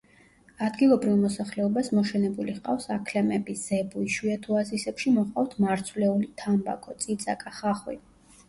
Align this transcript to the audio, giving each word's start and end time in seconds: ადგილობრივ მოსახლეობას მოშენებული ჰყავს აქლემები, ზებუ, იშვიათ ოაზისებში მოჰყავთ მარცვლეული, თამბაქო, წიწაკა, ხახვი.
ადგილობრივ 0.67 1.17
მოსახლეობას 1.25 1.89
მოშენებული 1.97 2.55
ჰყავს 2.55 2.89
აქლემები, 2.95 3.57
ზებუ, 3.65 4.03
იშვიათ 4.13 4.49
ოაზისებში 4.55 5.15
მოჰყავთ 5.19 5.55
მარცვლეული, 5.67 6.31
თამბაქო, 6.45 6.97
წიწაკა, 7.07 7.59
ხახვი. 7.61 8.01